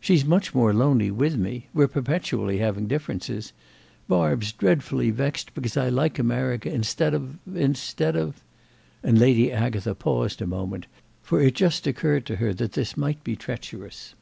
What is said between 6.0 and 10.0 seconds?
America instead of—instead of—" And Lady Agatha